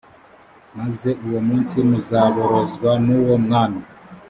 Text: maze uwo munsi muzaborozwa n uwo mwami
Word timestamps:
maze 0.77 1.09
uwo 1.25 1.39
munsi 1.47 1.75
muzaborozwa 1.89 2.91
n 3.05 3.07
uwo 3.19 3.35
mwami 3.45 3.81